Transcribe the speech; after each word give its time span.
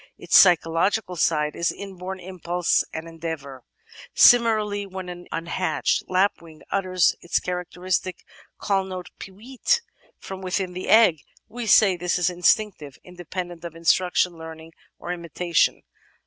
Its 0.17 0.35
psychological 0.35 1.15
side 1.15 1.55
is 1.55 1.71
inborn 1.71 2.19
impulse 2.19 2.83
and 2.91 3.07
endeavour. 3.07 3.63
Similarly, 4.15 4.87
when 4.87 5.09
an 5.09 5.27
imhatched 5.31 6.01
lapwing 6.09 6.63
utters 6.71 7.15
its 7.21 7.39
characteristic 7.39 8.25
call 8.57 8.83
note 8.83 9.11
"peewit" 9.19 9.81
from 10.17 10.41
within 10.41 10.73
the 10.73 10.89
egg, 10.89 11.19
we 11.47 11.67
say 11.67 11.95
this 11.95 12.17
is 12.17 12.31
instinctive— 12.31 12.97
^independent 13.05 13.63
of 13.63 13.75
instruction, 13.75 14.39
learning, 14.39 14.73
or 14.97 15.13
imitation. 15.13 15.83